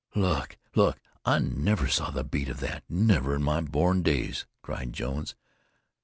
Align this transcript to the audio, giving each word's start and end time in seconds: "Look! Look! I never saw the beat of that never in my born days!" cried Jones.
"Look! 0.15 0.57
Look! 0.73 0.97
I 1.25 1.37
never 1.37 1.87
saw 1.87 2.09
the 2.09 2.23
beat 2.23 2.49
of 2.49 2.59
that 2.61 2.83
never 2.89 3.35
in 3.35 3.43
my 3.43 3.61
born 3.61 4.01
days!" 4.01 4.47
cried 4.63 4.93
Jones. 4.93 5.35